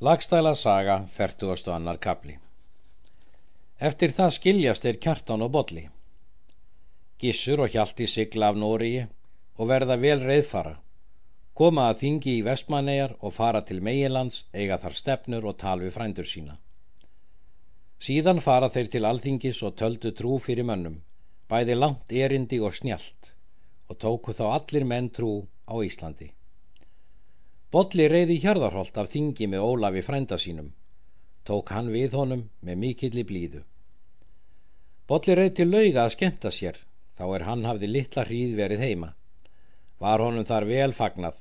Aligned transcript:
Lagstæla 0.00 0.54
saga, 0.54 0.94
fertugastu 1.12 1.72
annar 1.74 1.98
kapli. 2.00 2.38
Eftir 3.88 4.14
það 4.16 4.30
skiljast 4.36 4.86
er 4.88 4.96
kjartan 4.96 5.44
og 5.44 5.50
bolli. 5.52 5.82
Gissur 7.20 7.60
og 7.66 7.74
Hjalti 7.74 8.06
sigla 8.08 8.48
af 8.48 8.56
Nóriði 8.62 9.02
og 9.58 9.68
verða 9.68 9.98
vel 10.00 10.24
reyðfara. 10.24 10.72
Koma 11.52 11.90
að 11.90 12.00
þingi 12.04 12.38
í 12.38 12.46
vestmannegar 12.48 13.12
og 13.20 13.36
fara 13.36 13.60
til 13.60 13.82
meilands, 13.84 14.46
eiga 14.56 14.80
þar 14.80 14.96
stefnur 15.02 15.50
og 15.52 15.58
tal 15.60 15.76
við 15.84 15.92
frændur 15.98 16.32
sína. 16.32 16.56
Síðan 18.00 18.40
fara 18.40 18.72
þeir 18.72 18.92
til 18.96 19.04
alþingis 19.04 19.60
og 19.68 19.76
töldu 19.76 20.16
trú 20.16 20.40
fyrir 20.40 20.64
mönnum, 20.64 20.96
bæði 21.44 21.76
langt 21.76 22.18
erindi 22.24 22.64
og 22.64 22.72
snjált 22.72 23.34
og 23.92 24.00
tóku 24.00 24.32
þá 24.32 24.46
allir 24.48 24.88
menn 24.88 25.12
trú 25.12 25.42
á 25.68 25.76
Íslandi. 25.76 26.32
Bolli 27.70 28.08
reyði 28.10 28.40
hjarðarholt 28.42 28.96
af 28.98 29.12
þingi 29.12 29.46
með 29.46 29.62
Ólafi 29.62 30.00
frænda 30.02 30.36
sínum. 30.42 30.72
Tók 31.46 31.70
hann 31.70 31.92
við 31.94 32.16
honum 32.18 32.48
með 32.66 32.80
mikilli 32.84 33.22
blíðu. 33.26 33.60
Bolli 35.06 35.36
reyði 35.38 35.52
til 35.60 35.68
lauga 35.70 36.02
að 36.02 36.14
skemta 36.16 36.50
sér, 36.50 36.80
þá 37.14 37.24
er 37.36 37.44
hann 37.46 37.62
hafði 37.68 37.90
litla 37.92 38.24
hríð 38.26 38.56
verið 38.58 38.82
heima. 38.86 39.10
Var 40.02 40.24
honum 40.24 40.46
þar 40.48 40.66
vel 40.66 40.92
fagnað. 40.98 41.38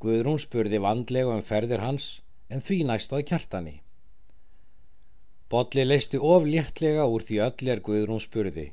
Guðrún 0.00 0.40
spurði 0.42 0.80
vandlega 0.84 1.32
um 1.32 1.40
ferðir 1.44 1.86
hans, 1.86 2.10
en 2.52 2.60
því 2.60 2.82
næstað 2.90 3.24
kjartani. 3.30 3.74
Bolli 5.48 5.86
leisti 5.86 6.20
of 6.20 6.44
léttlega 6.44 7.06
úr 7.08 7.24
því 7.24 7.40
öll 7.46 7.72
er 7.72 7.80
Guðrún 7.86 8.20
spurði. 8.20 8.66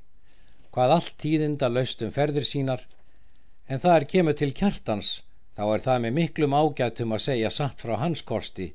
Hvað 0.76 0.98
allt 0.98 1.16
tíðinda 1.24 1.72
laust 1.72 2.04
um 2.04 2.12
ferðir 2.12 2.46
sínar, 2.46 2.84
en 3.72 3.80
það 3.80 3.96
er 3.96 4.08
kemur 4.12 4.36
til 4.38 4.52
kjartans, 4.52 5.22
þá 5.58 5.64
er 5.74 5.82
það 5.82 6.02
með 6.04 6.14
miklum 6.14 6.54
ágætum 6.54 7.14
að 7.16 7.24
segja 7.24 7.50
satt 7.54 7.82
frá 7.82 7.96
hans 7.98 8.22
kosti, 8.22 8.68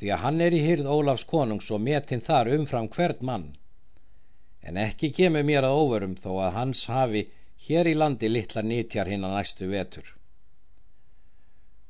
því 0.00 0.08
að 0.14 0.22
hann 0.24 0.40
er 0.42 0.54
í 0.56 0.62
hyrð 0.64 0.90
Ólafs 0.90 1.24
konungs 1.30 1.70
og 1.70 1.82
metinn 1.84 2.24
þar 2.24 2.50
umfram 2.56 2.88
hvert 2.94 3.22
mann. 3.28 3.52
En 4.66 4.80
ekki 4.82 5.12
kemur 5.14 5.46
mér 5.46 5.68
að 5.68 5.78
óverum 5.78 6.16
þó 6.18 6.32
að 6.48 6.56
hans 6.56 6.84
hafi 6.90 7.22
hér 7.68 7.86
í 7.86 7.94
landi 7.94 8.30
litla 8.32 8.64
nýtjar 8.66 9.10
hinn 9.12 9.26
að 9.28 9.36
næstu 9.36 9.70
vetur. 9.70 10.10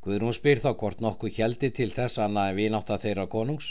Guðrún 0.05 0.37
spyr 0.37 0.61
þá 0.61 0.71
hvort 0.77 1.01
nokkuð 1.05 1.41
heldi 1.41 1.73
til 1.81 1.89
þess 1.95 2.21
annað 2.21 2.53
en 2.53 2.59
vinátt 2.61 2.93
að 2.93 3.07
þeirra 3.07 3.27
konungs. 3.33 3.71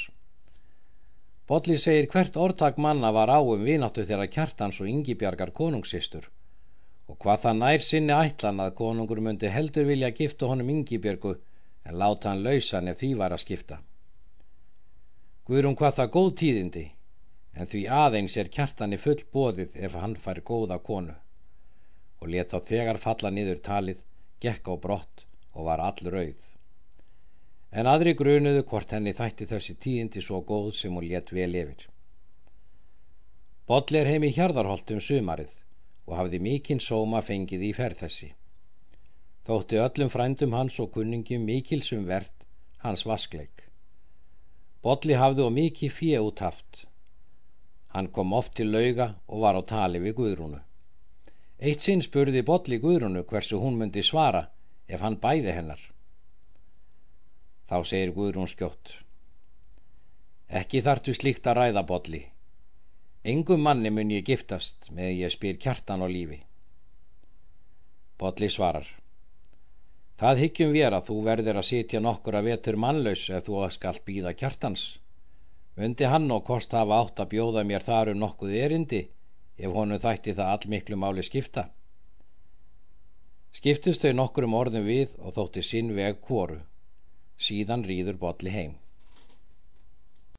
Bolli 1.48 1.78
segir 1.78 2.09
hvert 2.12 2.36
orðtak 2.36 2.81
manna 2.81 3.14
var 3.14 3.30
á 3.30 3.40
um 3.40 3.62
vináttu 3.64 4.03
þeirra 4.09 4.26
kjartans 4.28 4.81
og 4.81 4.90
yngibjargar 4.90 5.53
konungssistur 5.62 6.26
og 7.08 7.16
hvað 7.23 7.44
það 7.44 7.59
nær 7.61 7.83
sinni 7.83 8.16
ætlan 8.16 8.59
að 8.59 8.73
konungur 8.80 9.22
myndi 9.23 9.52
heldur 9.52 9.88
vilja 9.88 10.09
gifta 10.16 10.50
honum 10.52 10.72
yngibjörgu 10.73 11.33
en 11.88 12.00
láta 12.02 12.31
hann 12.31 12.44
lausan 12.44 12.89
ef 12.91 13.00
því 13.00 13.13
var 13.22 13.36
að 13.36 13.44
skipta. 13.45 13.77
Guðrum 15.47 15.78
hvað 15.80 16.00
það 16.00 16.11
góð 16.16 16.30
tíðindi, 16.41 16.83
en 17.55 17.69
því 17.72 17.83
aðeins 18.02 18.35
er 18.41 18.52
kjartani 18.58 19.00
full 19.00 19.22
bóðið 19.33 19.78
ef 19.88 19.95
hann 19.95 20.17
fær 20.19 20.44
góða 20.50 20.80
konu 20.89 21.16
og 22.17 22.31
let 22.33 22.52
þá 22.52 22.59
þegar 22.66 22.97
falla 22.97 23.30
niður 23.30 23.59
talið, 23.61 24.00
gekk 24.41 24.67
á 24.67 24.75
brott 24.81 25.23
og 25.53 25.67
var 25.67 25.83
all 25.85 26.11
rauð. 26.13 26.39
En 27.72 27.85
aðri 27.85 28.16
grunuðu 28.17 28.63
hvort 28.66 28.95
henni 28.95 29.13
þætti 29.13 29.45
þessi 29.52 29.75
tíðindi 29.83 30.23
svo 30.25 30.41
góð 30.41 30.72
sem 30.80 30.97
hún 30.97 31.05
let 31.08 31.30
vel 31.31 31.53
yfir. 31.61 31.85
Boll 33.69 34.00
er 34.02 34.09
heim 34.09 34.25
í 34.25 34.33
hjarðarholt 34.33 34.95
um 34.95 35.03
sumarið 35.03 35.53
og 36.08 36.16
hafði 36.17 36.39
mikinn 36.41 36.81
sóma 36.83 37.22
fengið 37.22 37.69
í 37.69 37.72
ferð 37.75 38.03
þessi. 38.05 38.30
Þótti 39.47 39.80
öllum 39.83 40.11
frændum 40.11 40.55
hans 40.55 40.80
og 40.83 40.94
kunningjum 40.95 41.44
mikilsum 41.47 42.08
verðt 42.08 42.47
hans 42.83 43.03
vaskleik. 43.08 43.67
Bolli 44.83 45.17
hafði 45.19 45.44
og 45.44 45.53
mikið 45.55 45.94
fjö 45.94 46.22
út 46.23 46.44
haft. 46.44 46.85
Hann 47.95 48.11
kom 48.16 48.33
oft 48.35 48.55
til 48.59 48.72
lauga 48.72 49.13
og 49.28 49.44
var 49.44 49.59
á 49.59 49.61
tali 49.67 50.00
við 50.03 50.17
Guðrúnu. 50.19 50.59
Eitt 51.59 51.84
sinn 51.84 52.03
spurði 52.06 52.44
Bolli 52.46 52.79
Guðrúnu 52.84 53.23
hversu 53.28 53.59
hún 53.59 53.79
myndi 53.79 54.03
svara 54.03 54.46
ef 54.88 55.01
hann 55.01 55.19
bæði 55.19 55.56
hennar. 55.56 55.81
Þá 57.67 57.78
segir 57.84 58.13
Guðrún 58.16 58.47
skjótt. 58.47 58.94
Ekki 60.47 60.84
þartu 60.84 61.16
slíkt 61.16 61.47
að 61.47 61.57
ræða 61.62 61.84
Bolli. 61.88 62.22
Engum 63.23 63.61
manni 63.61 63.89
mun 63.89 64.11
ég 64.11 64.25
giftast 64.28 64.91
með 64.94 65.23
ég 65.23 65.33
spyr 65.33 65.57
kjartan 65.57 66.03
á 66.03 66.07
lífi. 66.07 66.39
Bodli 68.17 68.50
svarar. 68.50 68.88
Það 70.17 70.39
hyggjum 70.41 70.72
við 70.73 70.88
að 70.89 71.03
þú 71.09 71.17
verður 71.25 71.59
að 71.59 71.67
sitja 71.67 72.00
nokkur 72.01 72.38
að 72.39 72.47
vetur 72.51 72.78
mannlaus 72.81 73.28
ef 73.29 73.45
þú 73.45 73.67
skall 73.69 74.00
býða 74.05 74.33
kjartans. 74.33 74.85
Undi 75.78 76.07
hann 76.09 76.31
og 76.31 76.45
kost 76.45 76.72
hafa 76.73 77.01
átt 77.03 77.19
að 77.22 77.29
bjóða 77.35 77.63
mér 77.63 77.85
þar 77.85 78.13
um 78.13 78.23
nokkuð 78.23 78.55
erindi 78.63 79.03
ef 79.57 79.73
honum 79.73 80.01
þætti 80.01 80.34
það 80.38 80.53
allmiklu 80.53 80.97
máli 80.97 81.25
skipta. 81.25 81.67
Skiptust 83.53 84.01
þau 84.01 84.13
nokkur 84.17 84.47
um 84.47 84.57
orðum 84.57 84.85
við 84.85 85.13
og 85.22 85.34
þótti 85.38 85.61
sinn 85.66 85.94
veg 85.97 86.17
kvoru. 86.22 86.59
Síðan 87.38 87.85
rýður 87.85 88.17
Bodli 88.22 88.53
heim. 88.53 88.73